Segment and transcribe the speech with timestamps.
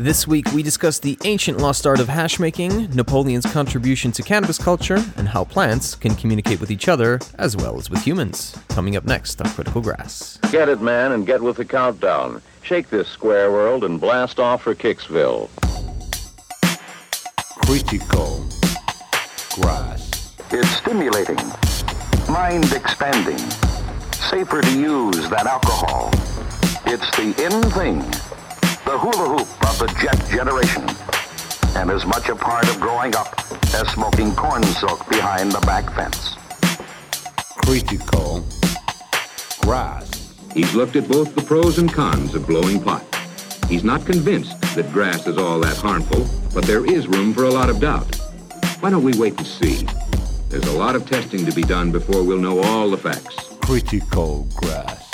[0.00, 4.56] This week, we discuss the ancient lost art of hash making, Napoleon's contribution to cannabis
[4.56, 8.58] culture, and how plants can communicate with each other as well as with humans.
[8.70, 10.38] Coming up next on Critical Grass.
[10.50, 12.40] Get it, man, and get with the countdown.
[12.62, 15.50] Shake this square world and blast off for Kicksville.
[17.66, 18.48] Critical
[19.50, 20.34] Grass.
[20.50, 21.36] It's stimulating,
[22.26, 23.36] mind expanding,
[24.12, 26.08] safer to use than alcohol.
[26.86, 28.19] It's the in thing
[28.90, 30.82] the hula hoop of the jet generation,
[31.76, 33.38] and as much a part of growing up
[33.72, 36.34] as smoking corn silk behind the back fence.
[37.64, 38.44] Critical
[39.60, 40.34] Grass.
[40.52, 43.04] He's looked at both the pros and cons of blowing pot.
[43.68, 47.50] He's not convinced that grass is all that harmful, but there is room for a
[47.50, 48.12] lot of doubt.
[48.80, 49.86] Why don't we wait and see?
[50.48, 53.54] There's a lot of testing to be done before we'll know all the facts.
[53.60, 55.09] Critical Grass.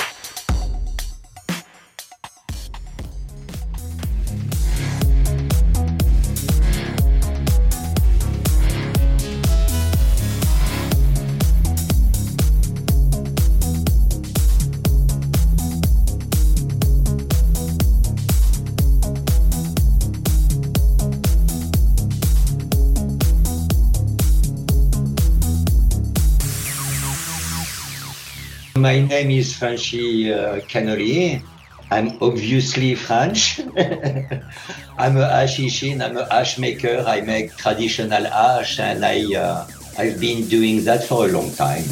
[28.77, 31.43] My name is Frenchy uh, Cannoli.
[31.91, 33.59] I'm obviously French.
[34.99, 37.03] I'm a hashishin, I'm a hash maker.
[37.07, 41.85] I make traditional hash and I, uh, I've been doing that for a long time.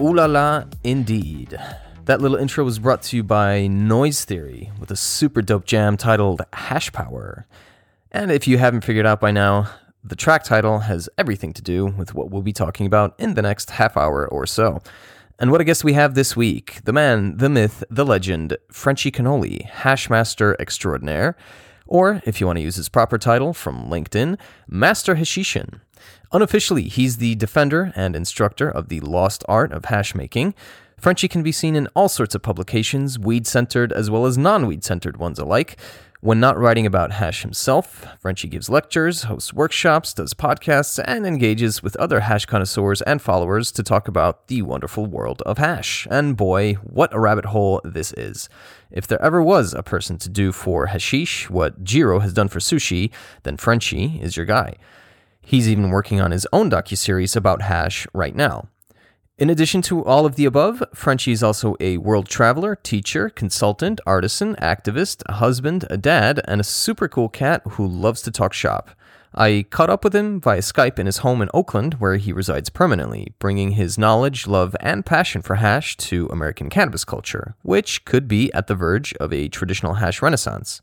[0.00, 1.56] Ooh la la, indeed.
[2.08, 5.98] That little intro was brought to you by Noise Theory with a super dope jam
[5.98, 7.46] titled Hash Power.
[8.10, 9.70] And if you haven't figured out by now,
[10.02, 13.42] the track title has everything to do with what we'll be talking about in the
[13.42, 14.80] next half hour or so.
[15.38, 19.10] And what a guest we have this week the man, the myth, the legend, Frenchy
[19.10, 21.36] Cannoli, Hashmaster Extraordinaire,
[21.86, 25.80] or if you want to use his proper title from LinkedIn, Master Hashishin.
[26.32, 30.54] Unofficially, he's the defender and instructor of the lost art of hash making.
[30.98, 34.66] Frenchy can be seen in all sorts of publications, weed centered as well as non
[34.66, 35.78] weed centered ones alike.
[36.20, 41.80] When not writing about hash himself, Frenchy gives lectures, hosts workshops, does podcasts, and engages
[41.80, 46.08] with other hash connoisseurs and followers to talk about the wonderful world of hash.
[46.10, 48.48] And boy, what a rabbit hole this is.
[48.90, 52.58] If there ever was a person to do for hashish what Jiro has done for
[52.58, 53.12] sushi,
[53.44, 54.74] then Frenchy is your guy.
[55.40, 58.68] He's even working on his own docuseries about hash right now.
[59.38, 64.00] In addition to all of the above, Frenchy is also a world traveler, teacher, consultant,
[64.04, 68.52] artisan, activist, a husband, a dad, and a super cool cat who loves to talk
[68.52, 68.90] shop.
[69.32, 72.68] I caught up with him via Skype in his home in Oakland, where he resides
[72.68, 78.26] permanently, bringing his knowledge, love, and passion for hash to American cannabis culture, which could
[78.26, 80.82] be at the verge of a traditional hash renaissance.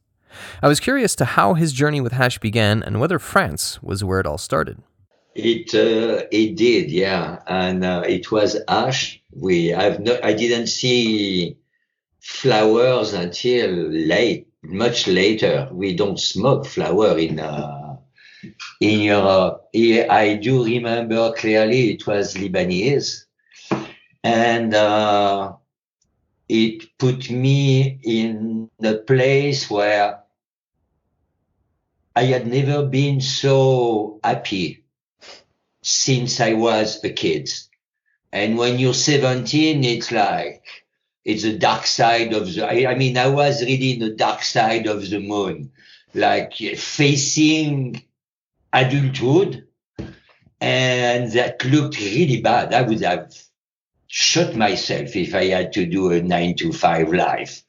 [0.64, 4.22] I was curious to how his journey with hash began and whether France was where
[4.22, 4.82] it all started.
[5.35, 9.22] It uh, it did, yeah, and uh, it was ash.
[9.34, 11.57] We I've no, I didn't see
[12.22, 15.68] flowers until late, much later.
[15.74, 17.97] We don't smoke flower in uh,
[18.79, 19.68] in Europe.
[19.75, 23.25] I do remember clearly it was Lebanese,
[24.24, 25.51] and uh,
[26.47, 30.24] it put me in the place where
[32.16, 34.84] I had never been so happy
[35.85, 37.47] since I was a kid.
[38.34, 40.63] And when you're 17, it's like,
[41.23, 44.41] it's the dark side of the, I, I mean, I was really in the dark
[44.41, 45.72] side of the moon,
[46.16, 48.03] like facing
[48.74, 49.68] adulthood.
[50.59, 52.74] And that looked really bad.
[52.74, 53.31] I would have
[54.07, 57.62] shot myself if I had to do a nine to five life.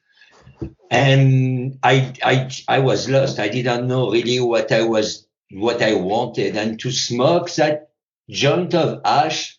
[0.91, 3.39] And I, I, I was lost.
[3.39, 6.57] I didn't know really what I was, what I wanted.
[6.57, 7.86] And to smoke that
[8.29, 9.57] joint of ash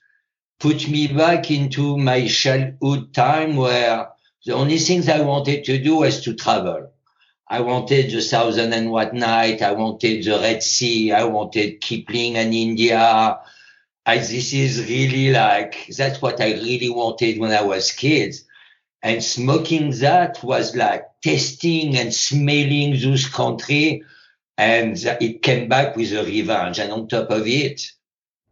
[0.60, 4.10] put me back into my childhood time where
[4.46, 6.92] the only things I wanted to do was to travel.
[7.50, 9.62] I wanted the thousand and what night.
[9.62, 11.14] I wanted the Red Sea.
[11.14, 13.40] I wanted Kipling and India.
[14.06, 18.36] I, this is really like, that's what I really wanted when I was kid.
[19.04, 24.04] And smoking that was like tasting and smelling those country.
[24.58, 26.80] And it came back with a revenge.
[26.80, 27.82] And on top of it,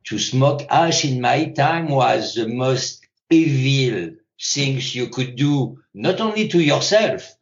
[0.06, 6.22] to smoke ash in my time was the most evil things you could do, not
[6.22, 7.36] only to yourself,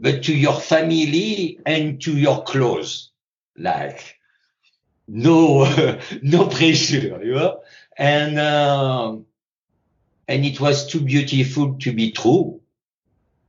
[0.00, 3.10] but to your family and to your clothes.
[3.56, 4.16] Like,
[5.06, 5.64] no
[6.22, 7.60] no pressure, you know,
[7.96, 9.26] and um,
[10.28, 12.60] and it was too beautiful to be true.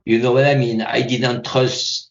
[0.04, 0.82] You know what I mean?
[0.82, 2.10] I didn't trust.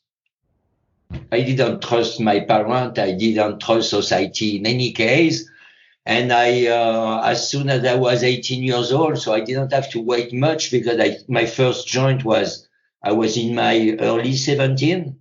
[1.31, 2.99] I didn't trust my parent.
[2.99, 5.48] I didn't trust society in any case.
[6.09, 9.91] And I, uh, as soon as I was 18 years old, so I didn't have
[9.91, 12.67] to wait much because I, my first joint was,
[13.03, 15.15] I was in my early 17.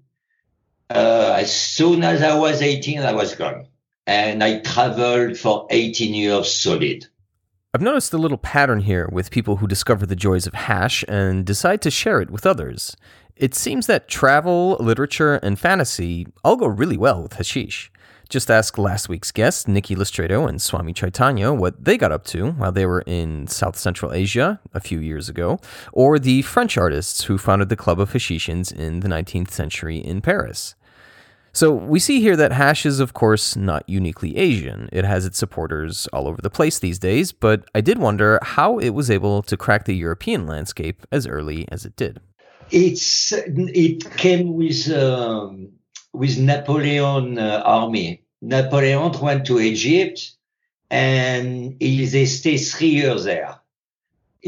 [0.88, 3.66] Uh, as soon as I was 18, I was gone.
[4.06, 7.06] And I traveled for 18 years solid.
[7.74, 11.44] I've noticed a little pattern here with people who discover the joys of hash and
[11.44, 12.96] decide to share it with others.
[13.36, 17.92] It seems that travel, literature, and fantasy all go really well with hashish.
[18.28, 22.50] Just ask last week's guests, Nikki Lastreto and Swami Chaitanya, what they got up to
[22.52, 25.58] while they were in South Central Asia a few years ago,
[25.92, 30.20] or the French artists who founded the Club of Hashishans in the 19th century in
[30.20, 30.74] Paris.
[31.54, 34.90] So we see here that hash is, of course, not uniquely Asian.
[34.92, 38.78] It has its supporters all over the place these days, but I did wonder how
[38.78, 42.20] it was able to crack the European landscape as early as it did.
[42.70, 45.70] It's it came with um,
[46.18, 48.22] with Napoleon uh, army.
[48.42, 50.32] Napoleon went to Egypt
[50.90, 53.54] and he, they stayed three years there.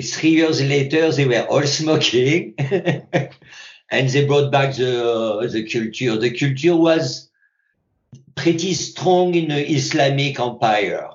[0.02, 6.17] Three years later, they were all smoking and they brought back the, the culture.
[6.17, 7.31] The culture was
[8.34, 11.11] pretty strong in the Islamic empire.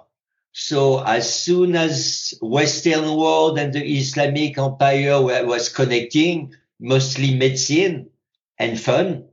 [0.53, 8.09] So as soon as Western world and the Islamic empire were, was connecting, mostly medicine
[8.57, 9.25] and fun,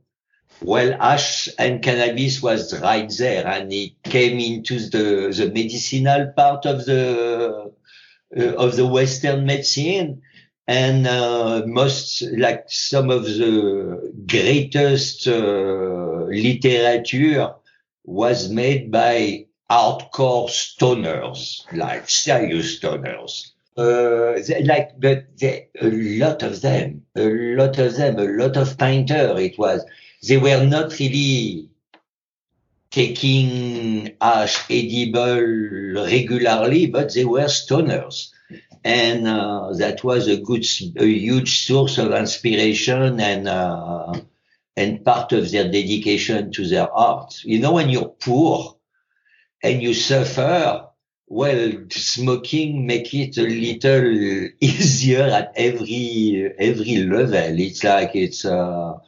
[0.63, 6.65] well, ash and cannabis was right there, and it came into the the medicinal part
[6.65, 7.71] of the
[8.35, 10.21] uh, of the Western medicine,
[10.67, 17.53] and uh, most like some of the greatest uh, literature
[18.05, 23.51] was made by hardcore stoners, like serious stoners.
[23.75, 28.55] Uh, they, like, but they, a lot of them, a lot of them, a lot
[28.55, 29.35] of painter.
[29.39, 29.83] It was
[30.27, 31.69] they were not really
[32.91, 38.29] taking ash edible regularly, but they were stoners.
[38.83, 40.65] And uh, that was a good,
[40.97, 44.13] a huge source of inspiration and, uh,
[44.77, 47.43] and part of their dedication to their art.
[47.43, 48.77] You know, when you're poor
[49.63, 50.87] and you suffer,
[51.27, 57.59] well, smoking make it a little easier at every, every level.
[57.59, 58.99] It's like, it's, uh,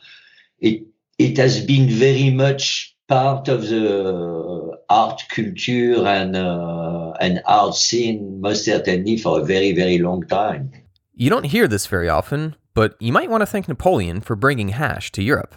[0.59, 0.85] it,
[1.17, 8.41] it has been very much part of the art culture and uh, and art scene
[8.41, 10.71] most certainly for a very very long time.
[11.13, 14.69] You don't hear this very often, but you might want to thank Napoleon for bringing
[14.69, 15.56] hash to Europe.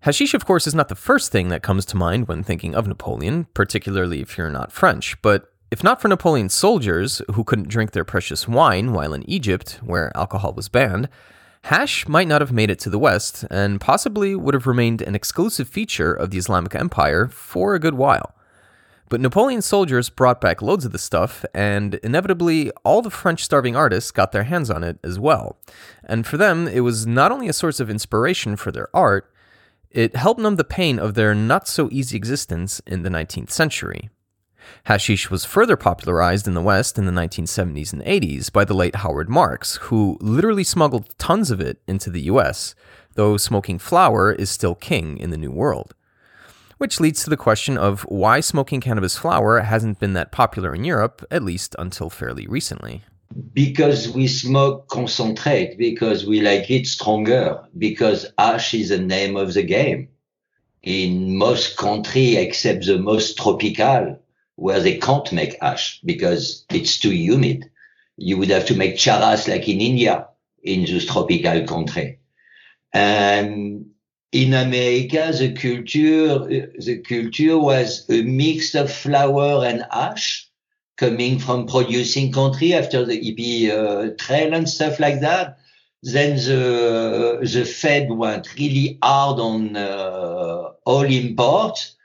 [0.00, 2.86] Hashish, of course, is not the first thing that comes to mind when thinking of
[2.86, 7.90] Napoleon, particularly if you're not French, but if not for Napoleon's soldiers, who couldn't drink
[7.90, 11.08] their precious wine while in Egypt, where alcohol was banned,
[11.66, 15.16] Hash might not have made it to the West, and possibly would have remained an
[15.16, 18.36] exclusive feature of the Islamic Empire for a good while.
[19.08, 23.74] But Napoleon's soldiers brought back loads of the stuff, and inevitably, all the French starving
[23.74, 25.58] artists got their hands on it as well.
[26.04, 29.28] And for them, it was not only a source of inspiration for their art,
[29.90, 34.08] it helped numb the pain of their not so easy existence in the 19th century.
[34.84, 38.96] Hashish was further popularized in the West in the 1970s and 80s by the late
[38.96, 42.74] Howard Marks, who literally smuggled tons of it into the US,
[43.14, 45.94] though smoking flower is still king in the New World.
[46.78, 50.84] Which leads to the question of why smoking cannabis flower hasn't been that popular in
[50.84, 53.02] Europe, at least until fairly recently.
[53.52, 59.54] Because we smoke concentrate, because we like it stronger, because ash is the name of
[59.54, 60.08] the game.
[60.82, 64.20] In most countries, except the most tropical,
[64.56, 67.70] where they can't make ash because it's too humid.
[68.16, 70.28] You would have to make charas like in India,
[70.62, 72.18] in those tropical country.
[72.92, 73.86] And
[74.32, 76.38] in America, the culture,
[76.78, 80.48] the culture was a mix of flower and ash
[80.96, 85.58] coming from producing country after the hippie uh, trail and stuff like that.
[86.02, 91.95] Then the, the Fed went really hard on uh, all imports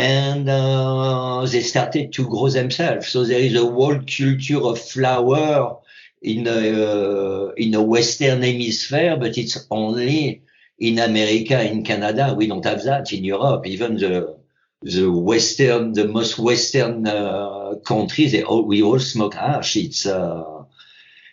[0.00, 3.08] and uh, they started to grow themselves.
[3.08, 5.76] So there is a whole culture of flower
[6.22, 10.42] in a, uh, in a Western hemisphere, but it's only
[10.78, 12.34] in America, in Canada.
[12.34, 13.66] We don't have that in Europe.
[13.66, 14.40] Even the
[14.82, 19.76] the Western, the most Western uh, countries, they all, we all smoke hash.
[19.76, 20.64] It's uh,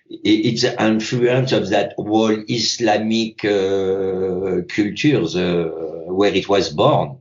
[0.09, 5.71] it's the influence of that whole Islamic uh, culture, the,
[6.07, 7.19] where it was born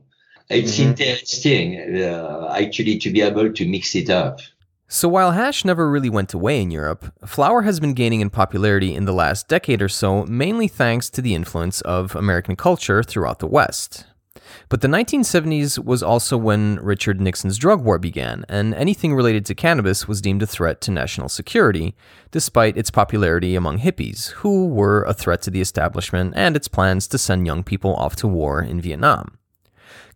[0.49, 4.39] It's interesting, uh, actually, to be able to mix it up.
[4.89, 8.95] So while hash never really went away in Europe, flower has been gaining in popularity
[8.95, 13.39] in the last decade or so, mainly thanks to the influence of American culture throughout
[13.39, 14.05] the West.
[14.69, 19.55] But the 1970s was also when Richard Nixon's drug war began, and anything related to
[19.55, 21.93] cannabis was deemed a threat to national security,
[22.31, 27.07] despite its popularity among hippies, who were a threat to the establishment and its plans
[27.09, 29.37] to send young people off to war in Vietnam.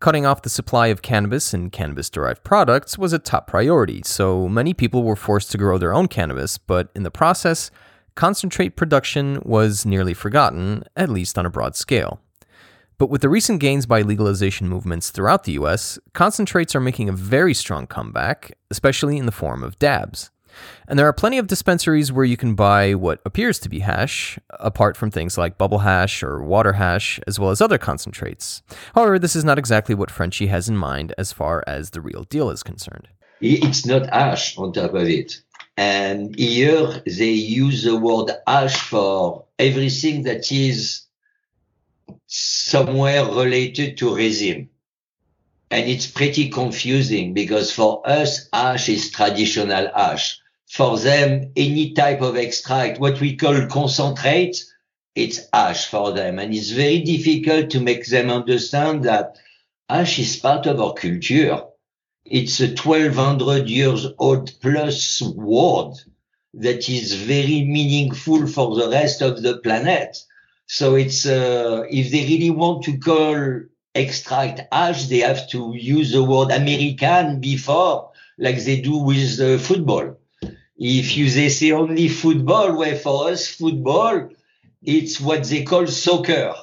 [0.01, 4.49] Cutting off the supply of cannabis and cannabis derived products was a top priority, so
[4.49, 7.69] many people were forced to grow their own cannabis, but in the process,
[8.15, 12.19] concentrate production was nearly forgotten, at least on a broad scale.
[12.97, 17.13] But with the recent gains by legalization movements throughout the US, concentrates are making a
[17.13, 20.31] very strong comeback, especially in the form of dabs.
[20.87, 24.39] And there are plenty of dispensaries where you can buy what appears to be hash,
[24.51, 28.61] apart from things like bubble hash or water hash, as well as other concentrates.
[28.95, 32.23] However, this is not exactly what Frenchy has in mind as far as the real
[32.23, 33.07] deal is concerned.
[33.39, 35.41] It's not ash on top of it.
[35.77, 41.03] And here they use the word ash for everything that is
[42.27, 44.69] somewhere related to resin.
[45.71, 50.40] And it's pretty confusing because for us, ash is traditional ash.
[50.71, 54.63] For them, any type of extract, what we call concentrate,
[55.15, 56.39] it's ash for them.
[56.39, 59.35] And it's very difficult to make them understand that
[59.89, 61.61] ash is part of our culture.
[62.23, 65.95] It's a 1200 years old plus word
[66.53, 70.19] that is very meaningful for the rest of the planet.
[70.67, 73.59] So it's, uh, if they really want to call
[73.93, 80.15] extract ash, they have to use the word American before, like they do with football.
[80.83, 84.29] If you they say only football, well, for us football,
[84.81, 86.55] it's what they call soccer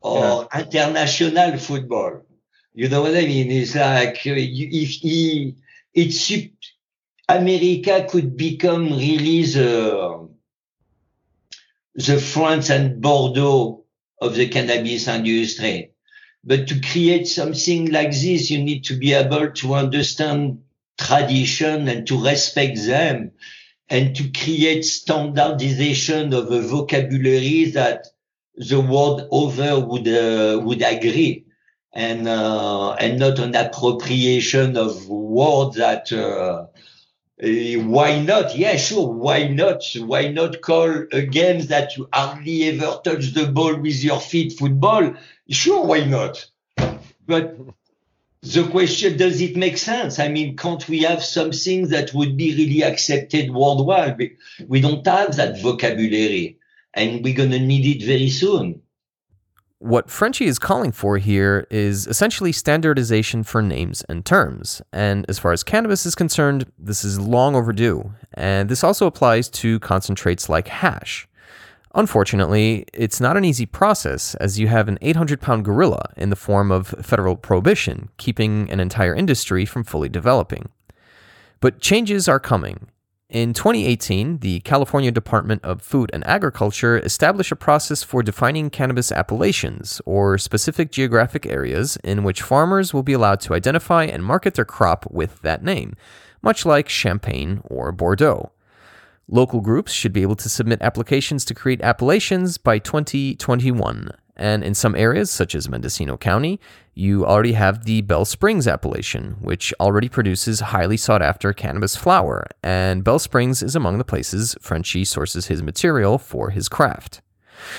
[0.00, 0.62] or yeah.
[0.62, 2.26] international football.
[2.74, 3.52] You know what I mean?
[3.52, 5.54] It's like uh, if he,
[5.94, 6.32] it's
[7.28, 10.28] America could become really the
[11.94, 13.84] the France and Bordeaux
[14.20, 15.92] of the cannabis industry.
[16.42, 20.62] But to create something like this, you need to be able to understand
[20.98, 23.32] tradition and to respect them
[23.88, 28.06] and to create standardization of a vocabulary that
[28.56, 31.44] the world over would uh, would agree
[31.92, 36.66] and uh, and not an appropriation of words that uh,
[37.38, 38.56] why not?
[38.56, 39.12] Yeah, sure.
[39.12, 39.82] Why not?
[39.98, 44.54] Why not call a game that you hardly ever touch the ball with your feet
[44.58, 45.14] football?
[45.50, 46.46] Sure, why not?
[47.26, 47.56] But
[48.42, 50.18] the question, does it make sense?
[50.18, 54.36] I mean, can't we have something that would be really accepted worldwide?
[54.68, 56.58] We don't have that vocabulary
[56.94, 58.82] and we're going to need it very soon.
[59.78, 64.80] What Frenchy is calling for here is essentially standardization for names and terms.
[64.90, 68.12] And as far as cannabis is concerned, this is long overdue.
[68.32, 71.28] And this also applies to concentrates like hash.
[71.96, 76.36] Unfortunately, it's not an easy process as you have an 800 pound gorilla in the
[76.36, 80.68] form of federal prohibition, keeping an entire industry from fully developing.
[81.60, 82.88] But changes are coming,
[83.28, 89.10] in 2018, the California Department of Food and Agriculture established a process for defining cannabis
[89.10, 94.54] appellations, or specific geographic areas in which farmers will be allowed to identify and market
[94.54, 95.96] their crop with that name,
[96.40, 98.52] much like Champagne or Bordeaux.
[99.28, 104.10] Local groups should be able to submit applications to create appellations by 2021.
[104.36, 106.60] And in some areas, such as Mendocino County,
[106.94, 112.46] you already have the Bell Springs appellation, which already produces highly sought after cannabis flower.
[112.62, 117.20] And Bell Springs is among the places Frenchy sources his material for his craft.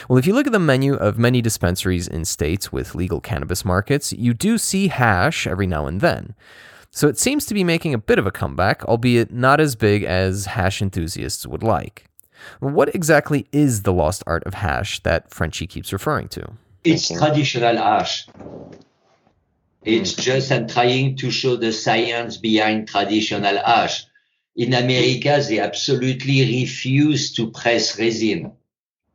[0.10, 3.64] Well, if you look at the menu of many dispensaries in states with legal cannabis
[3.64, 6.36] markets, you do see hash every now and then.
[6.98, 10.04] So it seems to be making a bit of a comeback, albeit not as big
[10.04, 12.10] as hash enthusiasts would like.
[12.60, 16.54] What exactly is the lost art of hash that Frenchy keeps referring to?
[16.84, 18.26] It's traditional hash.
[19.86, 24.04] It's just I'm trying to show the science behind traditional hash.
[24.56, 28.54] In America, they absolutely refuse to press resin.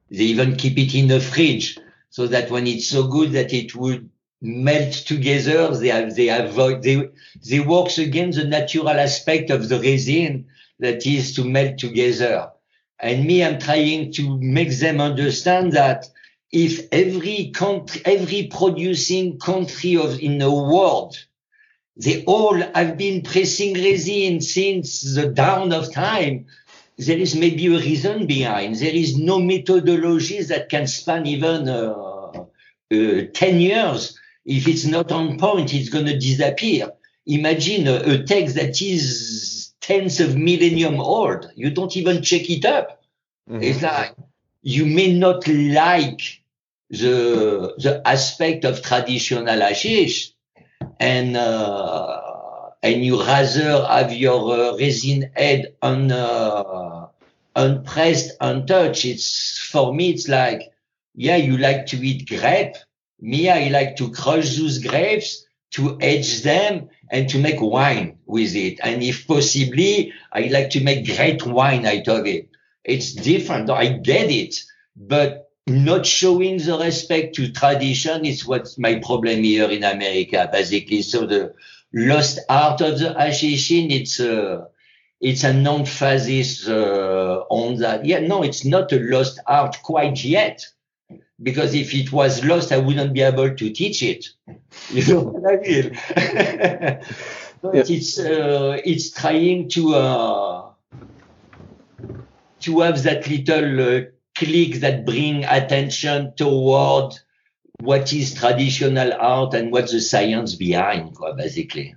[0.09, 3.75] They even keep it in the fridge so that when it's so good that it
[3.75, 4.09] would
[4.43, 7.09] melt together, they have, they avoid, they,
[7.49, 10.47] they works against the natural aspect of the resin
[10.81, 12.51] that is to melt together.
[12.99, 16.07] And me, I'm trying to make them understand that
[16.51, 21.25] if every country, every producing country of, in the world,
[21.97, 26.47] they all have been pressing resin since the dawn of time,
[26.99, 28.77] there is maybe a reason behind.
[28.77, 31.95] There is no methodology that can span even uh,
[32.93, 34.19] uh, 10 years.
[34.45, 36.91] If it's not on point, it's going to disappear.
[37.27, 41.51] Imagine a, a text that is tens of millennium old.
[41.55, 43.03] You don't even check it up.
[43.49, 44.15] It's like
[44.63, 46.43] you may not like
[46.91, 50.33] the the aspect of traditional hashish,
[51.01, 52.21] and uh,
[52.83, 57.07] and you rather have your uh, resin head un, uh,
[57.57, 59.05] unpressed, untouched.
[59.05, 60.73] It's for me, it's like
[61.15, 62.77] yeah, you like to eat grape.
[63.23, 68.57] Me, I like to crush those grapes, to edge them, and to make wine with
[68.57, 68.81] it.
[68.83, 72.49] And if possibly, I like to make great wine out of it.
[72.85, 73.71] It's different.
[73.71, 74.61] I get it,
[74.97, 81.03] but not showing the respect to tradition is what's my problem here in America, basically.
[81.03, 81.55] So the
[81.95, 84.67] lost art of the hashishin, it's a,
[85.21, 88.05] it's an emphasis uh, on that.
[88.05, 90.67] Yeah, no, it's not a lost art quite yet
[91.43, 94.27] because if it was lost, I wouldn't be able to teach it.
[94.91, 95.99] You know what I mean?
[97.63, 97.95] but Yeah.
[97.97, 100.71] it's uh, it's trying to uh,
[102.61, 104.01] to have that little uh,
[104.35, 107.15] click that bring attention toward
[107.81, 111.95] what is traditional art and what's the science behind, quoi, basically.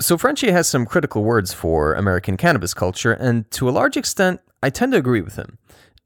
[0.00, 4.40] So Frenchy has some critical words for American cannabis culture, and to a large extent,
[4.62, 5.58] I tend to agree with him.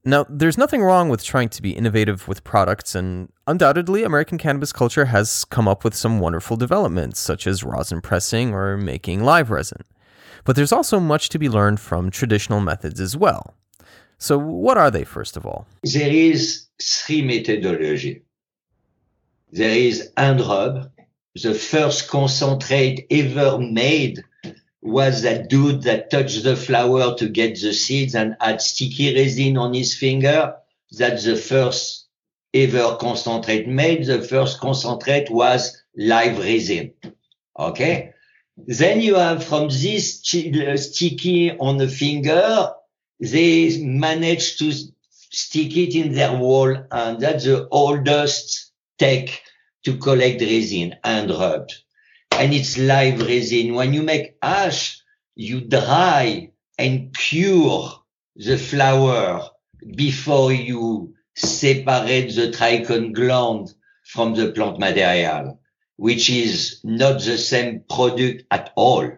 [0.05, 4.73] Now, there's nothing wrong with trying to be innovative with products, and undoubtedly, American cannabis
[4.73, 9.49] culture has come up with some wonderful developments, such as rosin pressing or making live
[9.49, 9.81] resin.
[10.43, 13.55] But there's also much to be learned from traditional methods as well.
[14.17, 15.67] So, what are they, first of all?
[15.83, 18.23] There is three methodology.
[19.53, 20.89] There is Andrub.
[21.41, 24.21] The first concentrate ever made
[24.83, 29.57] was that dude that touched the flower to get the seeds and had sticky resin
[29.57, 30.55] on his finger.
[30.91, 32.07] That's the first
[32.53, 34.05] ever concentrate made.
[34.05, 36.93] The first concentrate was live resin.
[37.57, 38.13] Okay.
[38.57, 42.73] Then you have from this uh, sticky on the finger,
[43.19, 49.29] they managed to stick it in their wall and that's the oldest tech
[49.85, 51.69] to collect resin and rub.
[52.39, 53.73] And it's live resin.
[53.73, 55.01] When you make ash,
[55.35, 57.91] you dry and cure
[58.35, 59.49] the flower
[59.95, 65.59] before you separate the trichome gland from the plant material,
[65.95, 69.09] which is not the same product at all.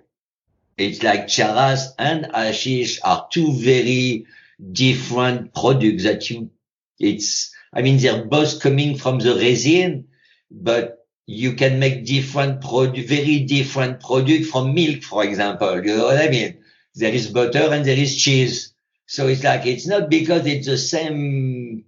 [0.78, 4.26] It's like charas and hashish are two very
[4.72, 6.52] different products that you,
[7.00, 10.08] it's, I mean, they're both coming from the resin,
[10.52, 10.95] but
[11.28, 15.84] you can make different product, very different product from milk, for example.
[15.84, 16.60] You know what I mean?
[16.94, 18.74] There is butter and there is cheese.
[19.08, 21.86] So it's like, it's not because it's the same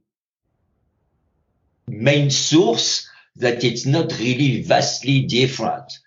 [1.88, 6.00] main source that it's not really vastly different.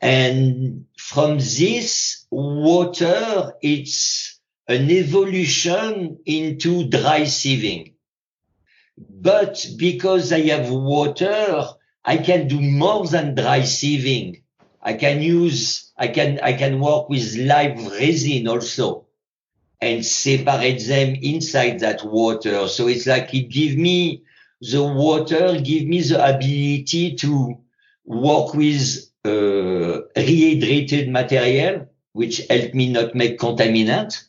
[0.00, 7.94] And from this water, it's an evolution into dry sieving.
[8.98, 11.64] But because I have water,
[12.08, 14.40] I can do more than dry sieving.
[14.80, 19.08] I can use, I can, I can work with live resin also
[19.82, 22.66] and separate them inside that water.
[22.66, 24.22] So it's like it give me
[24.62, 27.58] the water, give me the ability to
[28.06, 34.24] work with uh, rehydrated material, which help me not make contaminant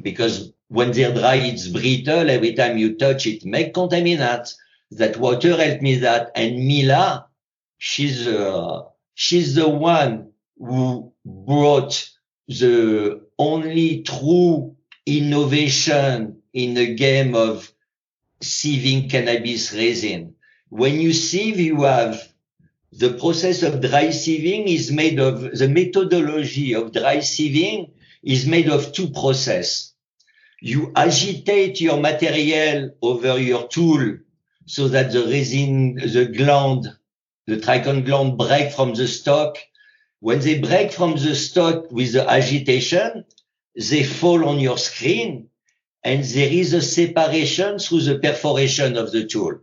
[0.00, 2.30] because when they're dry, it's brittle.
[2.30, 4.54] Every time you touch it, make contaminant.
[4.92, 6.32] That water helped me that.
[6.34, 7.26] And Mila,
[7.78, 8.82] she's, uh,
[9.14, 12.08] she's the one who brought
[12.48, 14.76] the only true
[15.06, 17.72] innovation in the game of
[18.42, 20.34] sieving cannabis resin.
[20.68, 22.20] When you sieve, you have
[22.92, 27.90] the process of dry sieving is made of the methodology of dry sieving
[28.22, 29.92] is made of two process.
[30.60, 34.18] You agitate your material over your tool
[34.70, 36.86] so that the resin, the gland,
[37.48, 39.58] the trichome gland break from the stock.
[40.20, 43.24] When they break from the stock with the agitation,
[43.74, 45.48] they fall on your screen
[46.04, 49.58] and there is a separation through the perforation of the tool.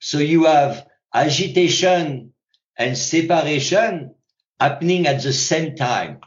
[0.00, 2.32] So you have agitation
[2.78, 4.14] and separation
[4.58, 6.20] happening at the same time.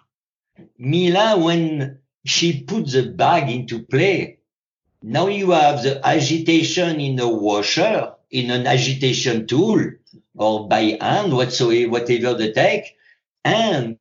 [0.77, 4.40] Mila, when she put the bag into play,
[5.01, 9.91] now you have the agitation in a washer, in an agitation tool,
[10.35, 12.95] or by hand, whatsoever, whatever the take,
[13.43, 13.97] and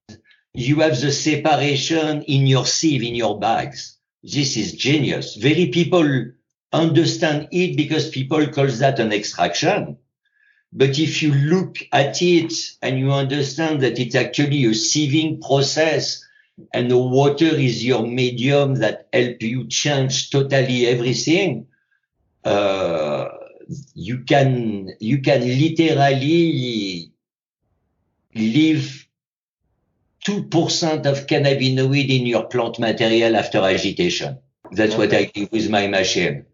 [0.53, 3.97] you have the separation in your sieve, in your bags.
[4.23, 5.37] This is genius.
[5.37, 6.27] Very people
[6.73, 9.97] understand it because people call that an extraction.
[10.73, 16.25] But if you look at it and you understand that it's actually a sieving process
[16.73, 21.67] and the water is your medium that help you change totally everything,
[22.45, 23.29] uh,
[23.95, 27.13] you can, you can literally
[28.35, 29.07] leave
[30.27, 34.39] 2% of cannabinoid in your plant material after agitation.
[34.73, 36.47] That's what I do with my machine.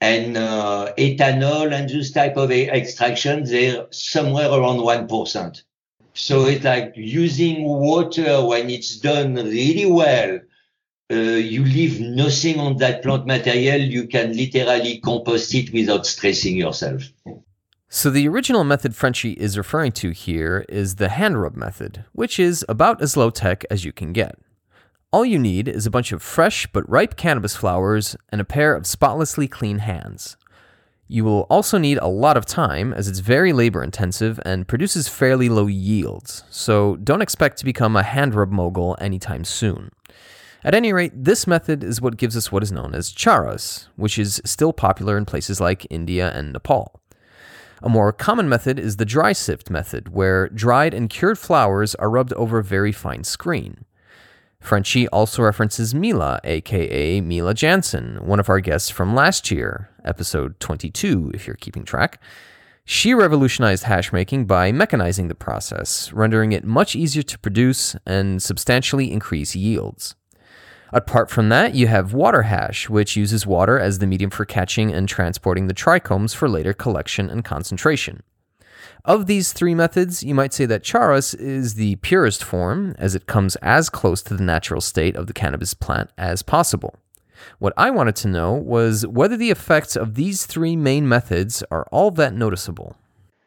[0.00, 5.62] And uh, ethanol and this type of extraction, they're somewhere around 1%.
[6.14, 10.38] So it's like using water when it's done really well.
[11.10, 13.80] Uh, you leave nothing on that plant material.
[13.80, 17.02] You can literally compost it without stressing yourself.
[17.90, 22.40] So, the original method Frenchy is referring to here is the hand rub method, which
[22.40, 24.36] is about as low tech as you can get.
[25.12, 28.74] All you need is a bunch of fresh but ripe cannabis flowers and a pair
[28.74, 30.36] of spotlessly clean hands.
[31.06, 35.06] You will also need a lot of time as it's very labor intensive and produces
[35.06, 39.90] fairly low yields, so don't expect to become a hand rub mogul anytime soon.
[40.64, 44.18] At any rate, this method is what gives us what is known as charas, which
[44.18, 46.98] is still popular in places like India and Nepal.
[47.82, 52.08] A more common method is the dry sift method, where dried and cured flowers are
[52.08, 53.84] rubbed over a very fine screen.
[54.64, 60.58] Frenchy also references Mila, aka Mila Jansen, one of our guests from last year, episode
[60.58, 62.18] 22, if you're keeping track.
[62.86, 68.42] She revolutionized hash making by mechanizing the process, rendering it much easier to produce and
[68.42, 70.14] substantially increase yields.
[70.94, 74.90] Apart from that, you have water hash, which uses water as the medium for catching
[74.90, 78.22] and transporting the trichomes for later collection and concentration.
[79.06, 83.26] Of these three methods, you might say that charas is the purest form, as it
[83.26, 86.94] comes as close to the natural state of the cannabis plant as possible.
[87.58, 91.86] What I wanted to know was whether the effects of these three main methods are
[91.92, 92.96] all that noticeable.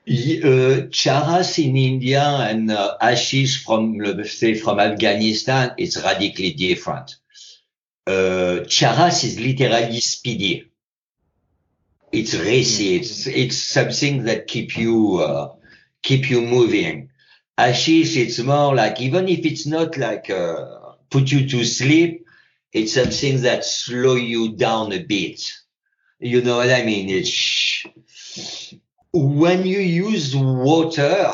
[0.08, 7.16] Uh, charas in India and uh, hashish from, say, from Afghanistan, it's radically different.
[8.06, 10.70] Uh, charas is literally speedy.
[12.12, 12.96] It's racy.
[12.96, 15.54] It's, it's something that keep you, uh,
[16.04, 17.10] keep you moving.
[17.58, 22.26] Hashish, it's more like, even if it's not like, uh, put you to sleep,
[22.72, 25.42] it's something that slow you down a bit.
[26.20, 27.10] You know what I mean?
[27.10, 27.86] It's,
[29.14, 31.34] when you use water,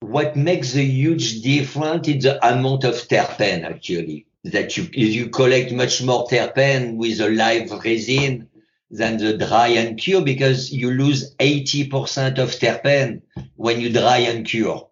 [0.00, 4.26] what makes a huge difference is the amount of terpene actually.
[4.44, 8.48] That you you collect much more terpene with a live resin
[8.90, 13.22] than the dry and cure because you lose 80% of terpene
[13.56, 14.88] when you dry and cure.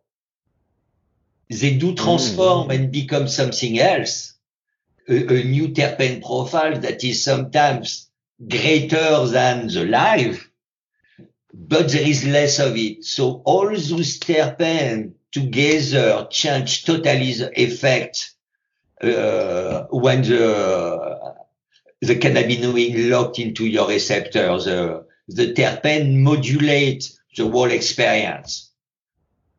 [1.49, 4.35] They do transform and become something else.
[5.09, 8.11] A, a new terpene profile that is sometimes
[8.47, 10.51] greater than the live,
[11.55, 13.05] but there is less of it.
[13.05, 18.35] So all those terpenes together change totally the effect
[19.03, 21.46] uh, when the
[22.01, 24.47] the cannabinoid locked into your receptor.
[24.59, 28.71] The the terpene modulate the whole experience.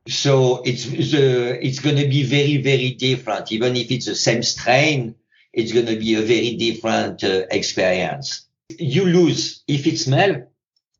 [0.07, 3.51] So it's the it's going to be very very different.
[3.51, 5.15] Even if it's the same strain,
[5.53, 8.47] it's going to be a very different uh, experience.
[8.69, 10.47] You lose if it smell,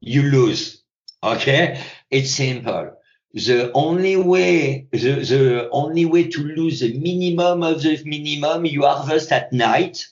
[0.02, 0.84] you lose.
[1.24, 2.94] Okay, it's simple.
[3.34, 8.84] The only way, the, the only way to lose the minimum of the minimum, you
[8.84, 10.06] harvest at night.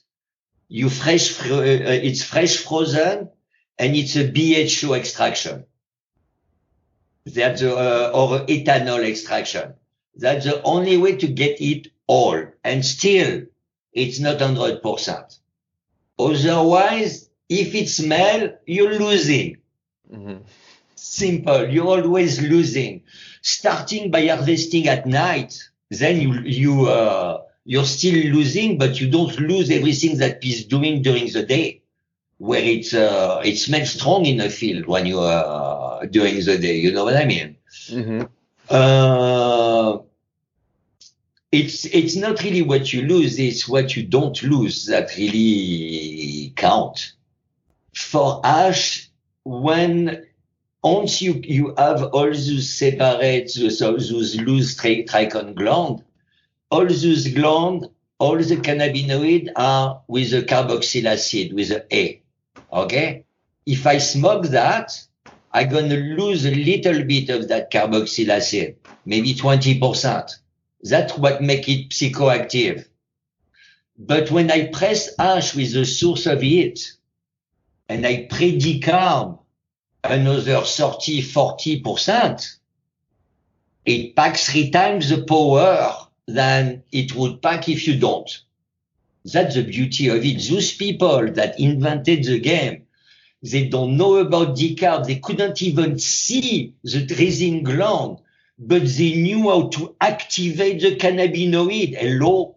[0.68, 3.30] You fresh, fro- uh, it's fresh frozen,
[3.78, 5.66] and it's a BHO extraction.
[7.26, 9.74] That's uh, or ethanol extraction.
[10.16, 13.44] That's the only way to get it all, and still,
[13.94, 15.40] it's not hundred percent.
[16.18, 19.58] Otherwise, if it's smell, you're losing.
[20.96, 21.70] Simple.
[21.70, 23.04] You're always losing.
[23.42, 29.40] Starting by harvesting at night, then you you uh, you're still losing, but you don't
[29.40, 31.82] lose everything that is doing during the day,
[32.38, 36.58] where it's uh, it smells strong in the field when you are uh, during the
[36.58, 36.78] day.
[36.78, 37.58] You know what I mean?
[38.70, 40.00] Uh,
[41.52, 47.14] it's it's not really what you lose; it's what you don't lose that really count.
[47.94, 49.10] For ash,
[49.44, 50.26] when
[50.84, 56.04] once you you have all those separate those, those loose tri- trichome gland,
[56.70, 57.88] all those gland,
[58.20, 62.22] all the cannabinoid are with a carboxyl acid with a A.
[62.72, 63.26] Okay,
[63.66, 64.92] if I smoke that,
[65.52, 70.32] I'm gonna lose a little bit of that carboxyl acid, maybe twenty percent.
[70.82, 72.86] That's what make it psychoactive.
[73.98, 76.80] But when I press ash with the source of it,
[77.88, 79.40] and I pre-decarb
[80.04, 82.58] another 30, 40%,
[83.86, 88.30] it packs three times the power than it would pack if you don't.
[89.26, 90.50] That's the beauty of it.
[90.50, 92.84] Those people that invented the game,
[93.42, 95.06] they don't know about decarb.
[95.06, 98.20] They couldn't even see the resin gland,
[98.58, 101.96] but they knew how to activate the cannabinoid.
[101.98, 102.56] Hello.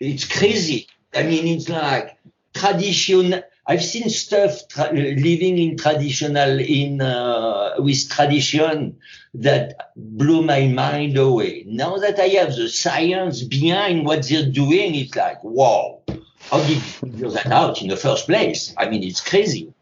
[0.00, 0.88] It's crazy.
[1.14, 2.16] I mean, it's like
[2.52, 3.42] traditional.
[3.66, 8.98] I've seen stuff tra- living in traditional in uh, with tradition
[9.34, 11.64] that blew my mind away.
[11.66, 16.02] Now that I have the science behind what they're doing, it's like, wow,
[16.50, 18.74] how did you figure that out in the first place?
[18.76, 19.72] I mean, it's crazy.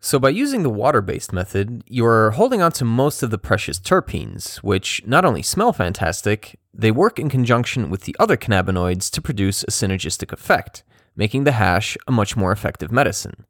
[0.00, 3.78] So, by using the water based method, you're holding on to most of the precious
[3.78, 9.20] terpenes, which not only smell fantastic, they work in conjunction with the other cannabinoids to
[9.20, 10.84] produce a synergistic effect,
[11.16, 13.46] making the hash a much more effective medicine.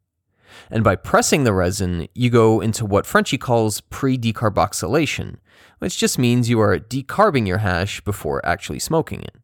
[0.71, 5.35] And by pressing the resin, you go into what Frenchy calls pre decarboxylation,
[5.79, 9.35] which just means you are decarbing your hash before actually smoking it.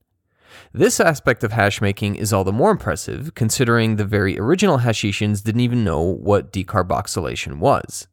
[0.72, 5.44] This aspect of hash making is all the more impressive considering the very original hashishians
[5.44, 8.08] didn't even know what decarboxylation was.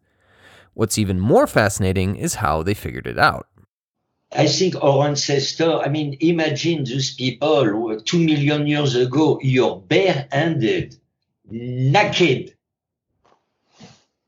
[0.74, 3.48] What's even more fascinating is how they figured it out.
[4.32, 9.76] I think our ancestor, I mean, imagine those people who two million years ago, you're
[9.76, 10.96] barehanded,
[11.50, 12.54] naked,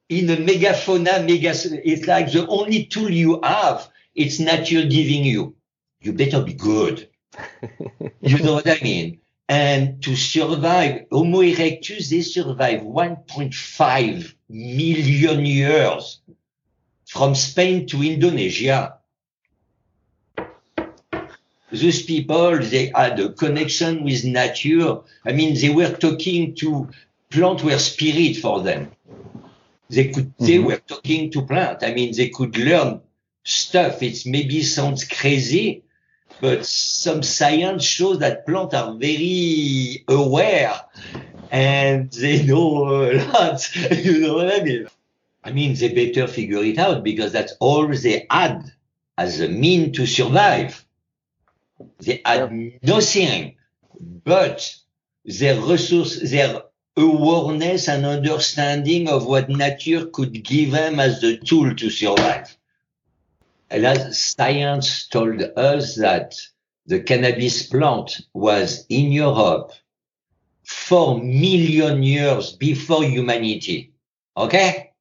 [0.09, 1.53] in a megafauna, mega,
[1.89, 5.55] it's like the only tool you have, it's nature giving you.
[6.01, 7.09] You better be good.
[8.21, 9.21] you know what I mean?
[9.49, 16.21] And to survive, Homo erectus, they survive 1.5 million years
[17.07, 18.99] from Spain to Indonesia.
[21.73, 24.99] Those people, they had a connection with nature.
[25.25, 26.91] I mean, they were talking to
[27.31, 28.93] plant were spirit for them.
[29.89, 30.67] They could, they mm-hmm.
[30.67, 31.83] were talking to plant.
[31.83, 33.01] I mean, they could learn
[33.45, 34.03] stuff.
[34.03, 35.83] It's maybe sounds crazy,
[36.41, 40.79] but some science shows that plants are very aware
[41.51, 43.77] and they know a lot.
[43.91, 44.89] you know what I mean?
[45.45, 48.71] I mean, they better figure it out because that's all they had
[49.19, 50.82] as a mean to survive.
[52.01, 53.57] They had nothing
[54.25, 54.75] but
[55.25, 56.63] their resource, their
[56.97, 62.57] awareness and understanding of what nature could give them as the tool to survive.
[63.71, 66.35] And as science told us that
[66.87, 69.73] the cannabis plant was in Europe
[70.65, 73.93] four million years before humanity.
[74.37, 74.93] Okay?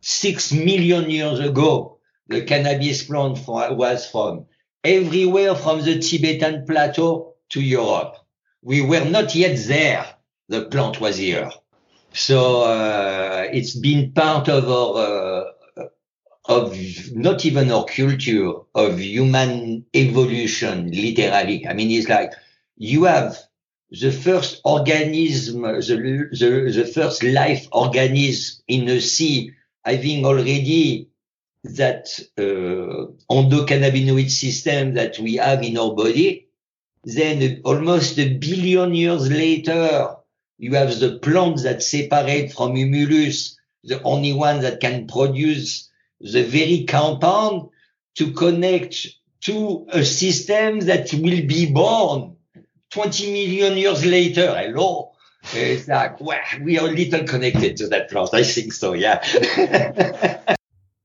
[0.00, 4.46] Six million years ago, the cannabis plant fro- was from
[4.84, 8.16] everywhere from the Tibetan plateau to Europe.
[8.62, 10.06] We were not yet there.
[10.48, 11.50] The plant was here.
[12.12, 15.84] So uh, it's been part of our uh,
[16.46, 16.76] of
[17.12, 21.66] not even our culture of human evolution, literally.
[21.66, 22.32] I mean, it's like
[22.76, 23.38] you have
[23.90, 29.52] the first organism, the, the, the first life organism in the sea
[29.84, 31.09] having already
[31.64, 36.48] that uh, endocannabinoid system that we have in our body.
[37.04, 40.16] Then almost a billion years later,
[40.58, 45.88] you have the plants that separate from humulus, the only one that can produce
[46.20, 47.70] the very compound
[48.16, 49.06] to connect
[49.42, 52.36] to a system that will be born
[52.90, 54.54] 20 million years later.
[54.54, 55.12] Hello.
[55.54, 58.34] It's like, well, we are a little connected to that plant.
[58.34, 60.56] I think so, yeah.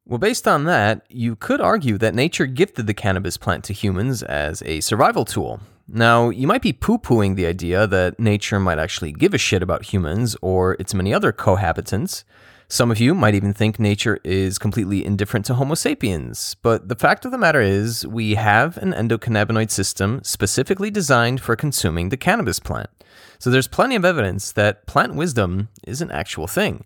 [0.08, 4.22] Well, based on that, you could argue that nature gifted the cannabis plant to humans
[4.22, 5.62] as a survival tool.
[5.88, 9.64] Now, you might be poo pooing the idea that nature might actually give a shit
[9.64, 12.24] about humans or its many other cohabitants.
[12.68, 16.96] Some of you might even think nature is completely indifferent to Homo sapiens, but the
[16.96, 22.18] fact of the matter is, we have an endocannabinoid system specifically designed for consuming the
[22.18, 22.92] cannabis plant.
[23.40, 26.86] So there's plenty of evidence that plant wisdom is an actual thing.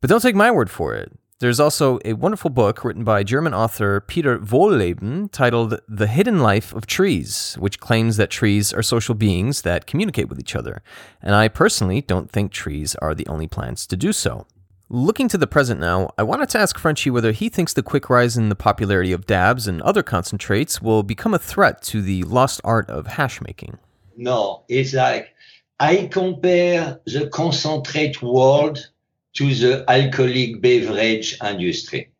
[0.00, 1.12] But don't take my word for it.
[1.42, 6.72] There's also a wonderful book written by German author Peter Wohlleben titled The Hidden Life
[6.72, 10.84] of Trees, which claims that trees are social beings that communicate with each other.
[11.20, 14.46] And I personally don't think trees are the only plants to do so.
[14.88, 18.08] Looking to the present now, I wanted to ask Frenchy whether he thinks the quick
[18.08, 22.22] rise in the popularity of dabs and other concentrates will become a threat to the
[22.22, 23.80] lost art of hash making.
[24.16, 25.34] No, it's like
[25.80, 28.90] I compare the concentrate world
[29.34, 32.10] to the alcoholic beverage industry.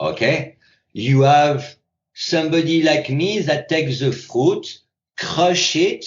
[0.00, 0.56] Okay?
[0.92, 1.76] You have
[2.14, 4.80] somebody like me that takes the fruit,
[5.18, 6.06] crush it,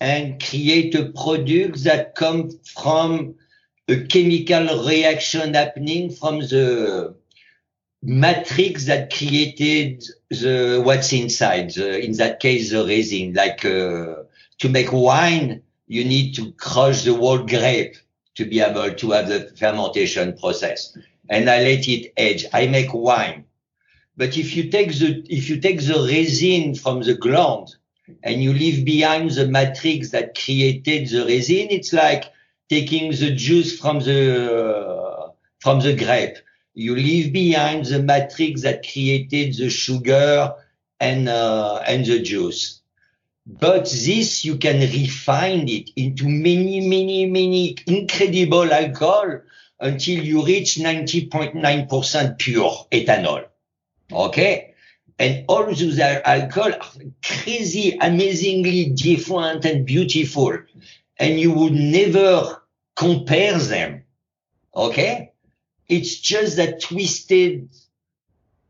[0.00, 3.34] and create a product that comes from
[3.88, 7.14] a chemical reaction happening from the
[8.02, 11.70] matrix that created the what's inside.
[11.74, 13.34] The, in that case, the resin.
[13.34, 14.22] Like uh,
[14.58, 17.96] to make wine, you need to crush the whole grape
[18.40, 20.96] to be able to have the fermentation process.
[21.28, 22.46] And I let it age.
[22.52, 23.44] I make wine.
[24.16, 27.68] But if you take the if you take the resin from the gland
[28.22, 32.24] and you leave behind the matrix that created the resin, it's like
[32.68, 34.20] taking the juice from the
[34.64, 36.36] uh, from the grape.
[36.74, 40.54] You leave behind the matrix that created the sugar
[40.98, 42.79] and uh, and the juice.
[43.58, 49.40] But this you can refine it into many, many, many incredible alcohol
[49.80, 53.46] until you reach 90.9% pure ethanol.
[54.12, 54.74] Okay?
[55.18, 60.56] And all those alcohol are crazy, amazingly different and beautiful.
[61.18, 62.62] And you would never
[62.94, 64.04] compare them.
[64.74, 65.32] Okay?
[65.88, 67.68] It's just that twisted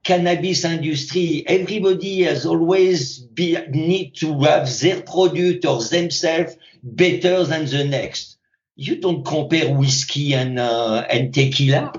[0.03, 7.67] cannabis industry, everybody has always be, need to have their product or themselves better than
[7.67, 8.39] the next.
[8.77, 11.93] You don't compare whiskey and uh, and tequila.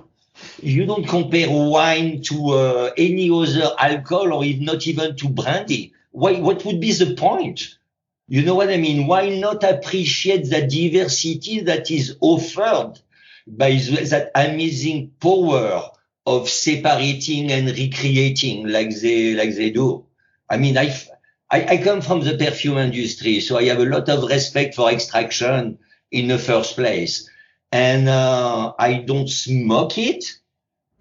[0.61, 5.93] You don't compare wine to uh, any other alcohol or even not even to brandy.
[6.11, 6.39] Why?
[6.39, 7.77] What would be the point?
[8.27, 9.05] You know what I mean?
[9.05, 12.99] Why not appreciate the diversity that is offered
[13.45, 15.91] by that amazing power
[16.25, 20.05] of separating and recreating like they like they do.
[20.49, 20.93] I mean, I,
[21.49, 24.91] I, I come from the perfume industry, so I have a lot of respect for
[24.91, 25.79] extraction
[26.11, 27.29] in the first place,
[27.71, 30.25] and uh, I don't smoke it,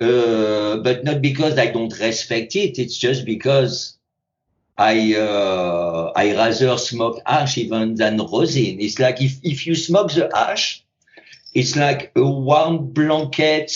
[0.00, 2.78] uh, but not because I don't respect it.
[2.78, 3.98] It's just because
[4.78, 8.80] I uh, I rather smoke ash even than rosin.
[8.80, 10.84] It's like if if you smoke the ash,
[11.54, 13.72] it's like a warm blanket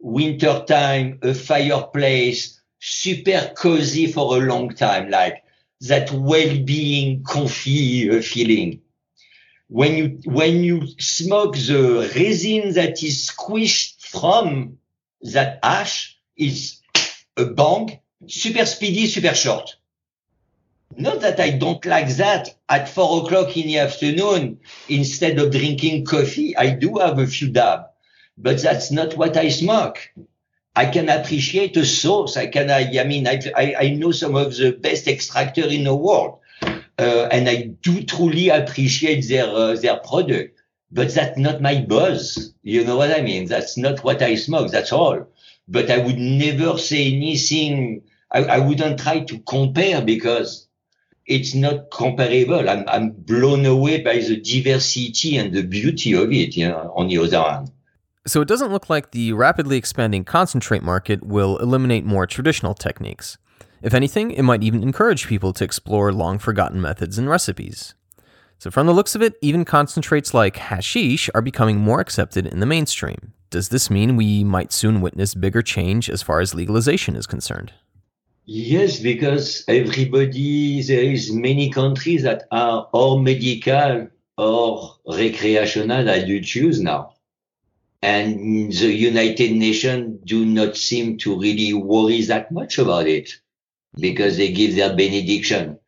[0.00, 5.44] winter time, a fireplace, super cozy for a long time, like
[5.82, 8.80] that well-being, comfy uh, feeling.
[9.68, 14.78] When you when you smoke the resin that is squished from
[15.22, 16.80] that ash, is
[17.36, 19.76] a bang, super speedy, super short.
[20.96, 24.58] Not that I don't like that at four o'clock in the afternoon,
[24.88, 27.89] instead of drinking coffee, I do have a few dabs
[28.42, 29.98] but that's not what I smoke.
[30.74, 32.36] I can appreciate a sauce.
[32.36, 35.84] I can, I, I mean, I, I, I, know some of the best extractor in
[35.84, 36.38] the world.
[36.62, 40.60] Uh, and I do truly appreciate their, uh, their product,
[40.92, 42.54] but that's not my buzz.
[42.62, 43.46] You know what I mean?
[43.46, 44.70] That's not what I smoke.
[44.70, 45.26] That's all.
[45.66, 48.02] But I would never say anything.
[48.30, 50.68] I, I wouldn't try to compare because
[51.26, 52.68] it's not comparable.
[52.68, 57.08] I'm, I'm blown away by the diversity and the beauty of it, you know, on
[57.08, 57.72] the other hand.
[58.26, 63.38] So it doesn't look like the rapidly expanding concentrate market will eliminate more traditional techniques.
[63.82, 67.94] If anything, it might even encourage people to explore long forgotten methods and recipes.
[68.58, 72.60] So, from the looks of it, even concentrates like hashish are becoming more accepted in
[72.60, 73.32] the mainstream.
[73.48, 77.72] Does this mean we might soon witness bigger change as far as legalization is concerned?
[78.44, 86.42] Yes, because everybody, there is many countries that are or medical or recreational that you
[86.42, 87.14] choose now
[88.02, 93.30] and the United Nations do not seem to really worry that much about it
[93.98, 95.78] because they give their benediction.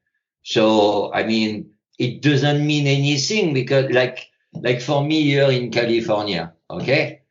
[0.42, 6.52] So, I mean, it doesn't mean anything because like, like for me here in California,
[6.68, 7.22] okay,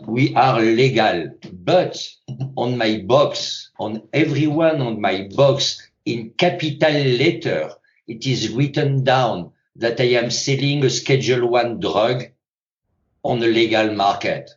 [0.00, 1.96] we are legal, but
[2.56, 7.70] on my box, on everyone on my box in capital letter,
[8.06, 12.24] it is written down that I am selling a schedule one drug
[13.30, 14.50] on the legal market.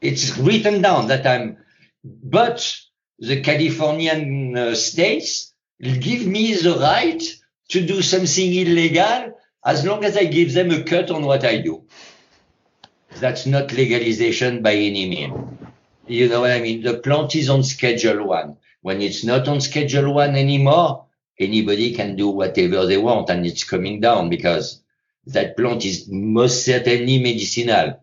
[0.00, 1.58] It's written down that I'm,
[2.04, 2.76] but
[3.18, 7.22] the Californian uh, states give me the right
[7.68, 11.58] to do something illegal as long as I give them a cut on what I
[11.58, 11.84] do.
[13.16, 15.34] That's not legalization by any means.
[16.06, 16.82] You know what I mean?
[16.82, 18.56] The plant is on schedule one.
[18.82, 21.06] When it's not on schedule one anymore,
[21.38, 24.82] anybody can do whatever they want and it's coming down because
[25.32, 28.00] that plant is most certainly medicinal.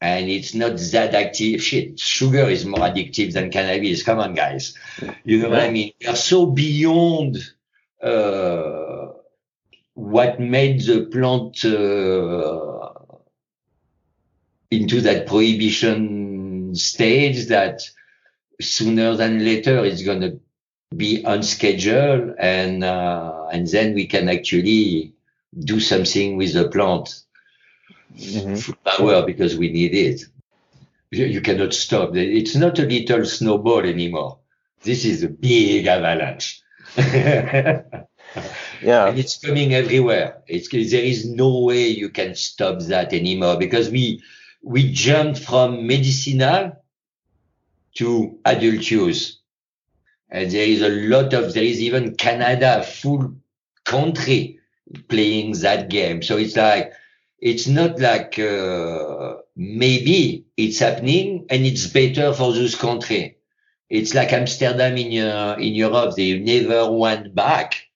[0.00, 1.62] And it's not that active.
[1.62, 4.02] Shit, sugar is more addictive than cannabis.
[4.02, 4.74] Come on, guys.
[5.24, 5.92] You know what I mean?
[6.00, 7.38] We are so beyond
[8.02, 9.12] uh,
[9.94, 12.90] what made the plant uh,
[14.70, 17.80] into that prohibition stage that
[18.60, 20.40] sooner than later it's going to
[20.94, 25.15] be unscheduled and uh, and then we can actually
[25.58, 27.22] do something with the plant.
[28.14, 28.54] Mm-hmm.
[28.54, 30.22] full power because we need it.
[31.10, 32.14] You, you cannot stop.
[32.14, 34.38] It's not a little snowball anymore.
[34.82, 36.62] This is a big avalanche.
[38.82, 39.06] Yeah.
[39.06, 40.42] and it's coming everywhere.
[40.46, 44.22] It's there is no way you can stop that anymore because we
[44.62, 46.72] we jumped from medicinal
[47.94, 49.40] to adult use,
[50.30, 53.34] and there is a lot of there is even Canada full
[53.84, 54.55] country
[55.08, 56.22] playing that game.
[56.22, 56.92] So it's like
[57.38, 63.36] it's not like uh, maybe it's happening and it's better for those country.
[63.88, 66.16] It's like Amsterdam in uh, in Europe.
[66.16, 67.86] They never went back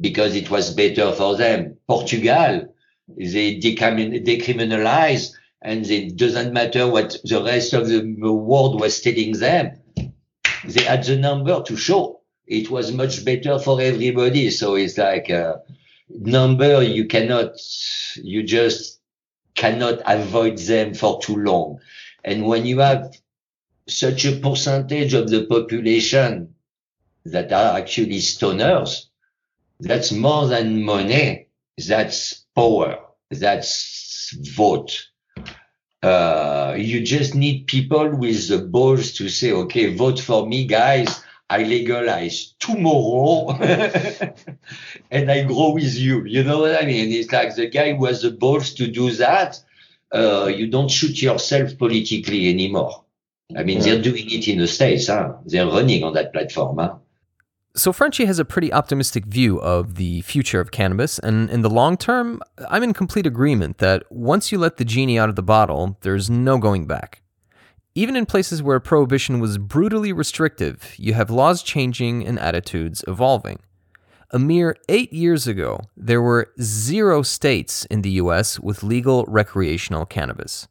[0.00, 1.76] because it was better for them.
[1.86, 2.74] Portugal,
[3.08, 5.32] they decrimin- decriminalized
[5.62, 9.72] and it doesn't matter what the rest of the world was telling them.
[10.64, 12.20] They had the number to show.
[12.46, 14.50] It was much better for everybody.
[14.50, 15.62] So it's like a
[16.14, 17.52] number you cannot,
[18.16, 19.00] you just
[19.54, 21.78] cannot avoid them for too long.
[22.24, 23.14] And when you have
[23.88, 26.54] such a percentage of the population
[27.24, 29.06] that are actually stoners,
[29.80, 31.48] that's more than money.
[31.86, 32.98] That's power.
[33.30, 35.06] That's vote.
[36.02, 41.23] Uh, you just need people with the balls to say, okay, vote for me, guys.
[41.50, 43.50] I legalize tomorrow
[45.10, 46.24] and I grow with you.
[46.24, 47.12] You know what I mean?
[47.12, 49.60] It's like the guy who has the balls to do that.
[50.12, 53.04] Uh, you don't shoot yourself politically anymore.
[53.56, 55.08] I mean, they're doing it in the States.
[55.08, 55.34] Huh?
[55.44, 56.78] They're running on that platform.
[56.78, 56.96] Huh?
[57.76, 61.70] So Frenchy has a pretty optimistic view of the future of cannabis, and in the
[61.70, 62.40] long term,
[62.70, 66.30] I'm in complete agreement that once you let the genie out of the bottle, there's
[66.30, 67.23] no going back.
[67.96, 73.60] Even in places where prohibition was brutally restrictive, you have laws changing and attitudes evolving.
[74.32, 80.06] A mere eight years ago, there were zero states in the US with legal recreational
[80.06, 80.66] cannabis.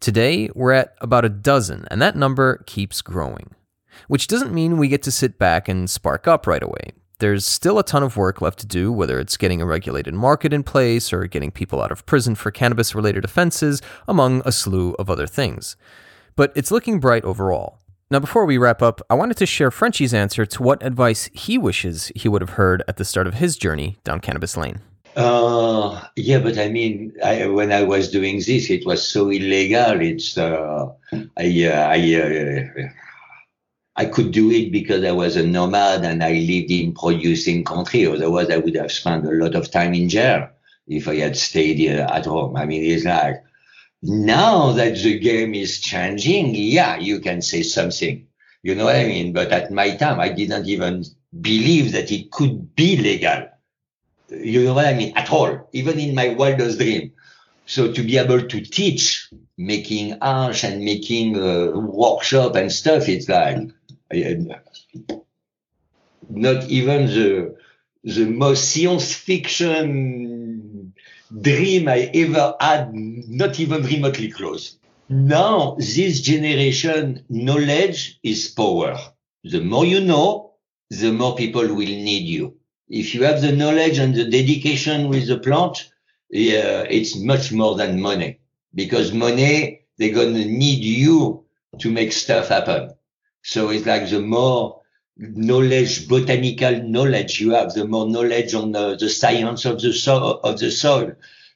[0.00, 3.54] Today, we're at about a dozen, and that number keeps growing.
[4.08, 6.92] Which doesn't mean we get to sit back and spark up right away.
[7.18, 10.54] There's still a ton of work left to do, whether it's getting a regulated market
[10.54, 14.94] in place or getting people out of prison for cannabis related offenses, among a slew
[14.98, 15.76] of other things.
[16.36, 17.78] But it's looking bright overall.
[18.10, 21.58] Now, before we wrap up, I wanted to share Frenchy's answer to what advice he
[21.58, 24.80] wishes he would have heard at the start of his journey down Cannabis Lane.
[25.16, 30.00] Uh, yeah, but I mean, I, when I was doing this, it was so illegal.
[30.00, 30.92] It's uh,
[31.38, 32.88] I uh, I uh,
[33.96, 38.06] I could do it because I was a nomad and I lived in producing country.
[38.06, 40.50] Otherwise, I would have spent a lot of time in jail
[40.86, 42.54] if I had stayed uh, at home.
[42.54, 43.42] I mean, it's like
[44.02, 48.26] now that the game is changing, yeah, you can say something.
[48.62, 49.32] You know what I mean?
[49.32, 51.04] But at my time, I didn't even
[51.40, 53.48] believe that it could be legal.
[54.28, 55.16] You know what I mean?
[55.16, 57.12] At all, even in my wildest dream.
[57.66, 59.28] So to be able to teach
[59.58, 63.58] making hash and making a workshop and stuff, it's like
[66.28, 67.56] not even the
[68.04, 70.45] the most science fiction
[71.40, 74.78] dream I ever had, not even remotely close.
[75.08, 78.98] Now, this generation knowledge is power.
[79.44, 80.54] The more you know,
[80.90, 82.56] the more people will need you.
[82.88, 85.90] If you have the knowledge and the dedication with the plant,
[86.30, 88.40] yeah, it's much more than money
[88.74, 91.44] because money, they're going to need you
[91.78, 92.90] to make stuff happen.
[93.42, 94.82] So it's like the more
[95.16, 100.40] knowledge, botanical knowledge you have, the more knowledge on the, the science of the soil,
[100.42, 101.12] of the soil.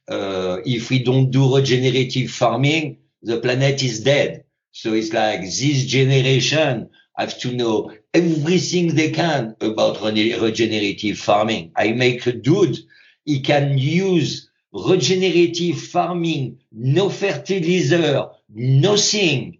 [0.08, 4.44] Uh, if we don't do regenerative farming, the planet is dead.
[4.72, 11.72] So it's like this generation have to know everything they can about regenerative farming.
[11.76, 12.78] I make a dude,
[13.24, 19.58] he can use regenerative farming, no fertilizer, nothing,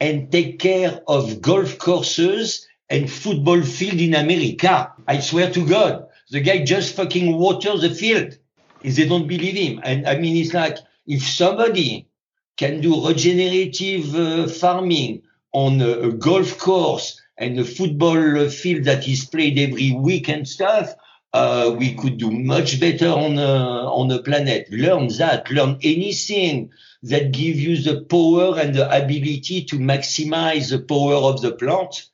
[0.00, 4.92] and take care of golf courses and football field in America.
[5.06, 8.38] I swear to God, the guy just fucking waters the field.
[8.82, 9.80] They don't believe him.
[9.82, 12.08] And I mean, it's like if somebody
[12.56, 15.22] can do regenerative uh, farming
[15.52, 20.46] on a, a golf course and a football field that is played every week and
[20.46, 20.94] stuff,
[21.32, 24.68] uh, we could do much better on uh, on the planet.
[24.70, 25.50] Learn that.
[25.50, 26.70] Learn anything
[27.02, 32.08] that gives you the power and the ability to maximize the power of the plant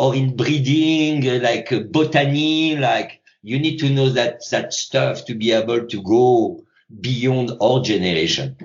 [0.00, 5.26] or in breeding, uh, like uh, botany, like you need to know that that stuff
[5.26, 6.64] to be able to go
[7.02, 8.56] beyond our generation.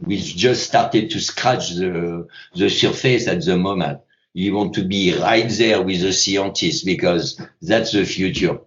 [0.00, 3.98] We've just started to scratch the the surface at the moment.
[4.32, 8.60] You want to be right there with the scientists because that's the future.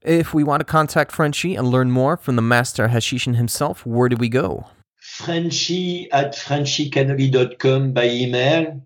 [0.00, 4.08] If we want to contact Frenchy and learn more from the master Hashishin himself, where
[4.08, 4.66] do we go?
[4.96, 8.82] Frenchy at frenchycannoli.com by email.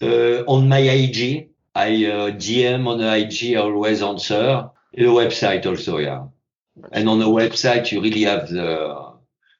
[0.00, 4.70] Uh, on my IG, I uh, DM on the IG, I always answer.
[4.94, 6.24] The website also, yeah.
[6.90, 9.12] And on the website, you really have the,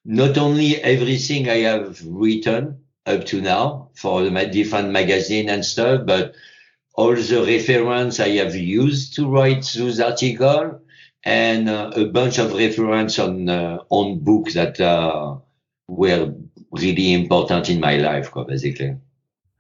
[0.07, 6.07] not only everything I have written up to now for the different magazine and stuff,
[6.07, 6.35] but
[6.95, 10.81] all the reference I have used to write those articles
[11.23, 15.37] and uh, a bunch of reference on uh, on books that uh,
[15.87, 16.33] were
[16.71, 18.97] really important in my life, basically.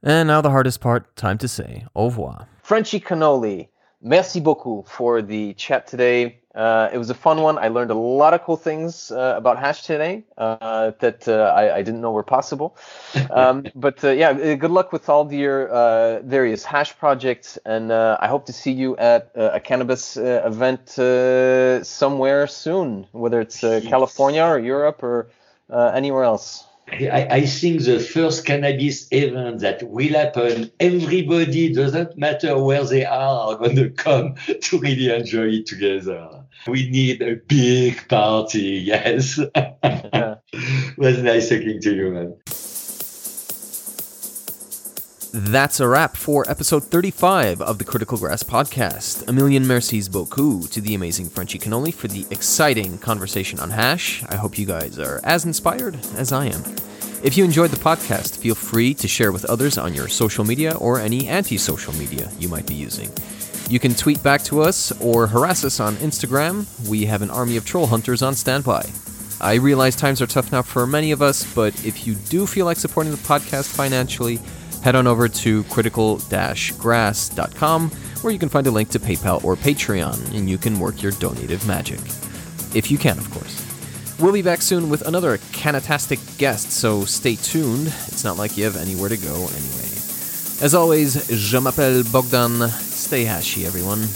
[0.07, 2.47] And now the hardest part, time to say au revoir.
[2.63, 3.67] Frenchy Cannoli,
[4.01, 6.39] merci beaucoup for the chat today.
[6.55, 7.59] Uh, it was a fun one.
[7.59, 11.79] I learned a lot of cool things uh, about hash today uh, that uh, I,
[11.79, 12.77] I didn't know were possible.
[13.31, 17.91] Um, but uh, yeah, uh, good luck with all your uh, various hash projects, and
[17.91, 23.07] uh, I hope to see you at uh, a cannabis uh, event uh, somewhere soon,
[23.11, 25.29] whether it's uh, California or Europe or
[25.69, 26.65] uh, anywhere else.
[26.89, 33.05] I, I think the first cannabis event that will happen, everybody, doesn't matter where they
[33.05, 36.45] are, are going to come to really enjoy it together.
[36.67, 39.39] We need a big party, yes.
[40.97, 42.37] was nice talking to you, man.
[45.39, 49.29] That's a wrap for episode 35 of the Critical Grass podcast.
[49.29, 54.25] A million mercies beaucoup to the amazing Frenchy Cannoli for the exciting conversation on hash.
[54.31, 56.63] I hope you guys are as inspired as I am.
[57.23, 60.75] If you enjoyed the podcast, feel free to share with others on your social media
[60.77, 63.11] or any anti social media you might be using.
[63.69, 66.65] You can tweet back to us or harass us on Instagram.
[66.89, 68.89] We have an army of troll hunters on standby.
[69.39, 72.65] I realize times are tough now for many of us, but if you do feel
[72.65, 74.41] like supporting the podcast financially,
[74.87, 80.33] head on over to critical-grass.com where you can find a link to PayPal or Patreon
[80.33, 81.99] and you can work your donative magic.
[82.73, 83.65] If you can, of course.
[84.21, 87.89] We'll be back soon with another canatastic guest, so stay tuned.
[88.07, 89.91] It's not like you have anywhere to go anyway.
[90.63, 92.69] As always, je m'appelle Bogdan.
[92.69, 94.07] Stay hashy, everyone.